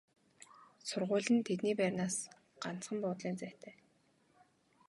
[0.87, 2.15] Сургууль нь тэдний байрнаас
[2.63, 3.75] ганцхан буудлын зайтай.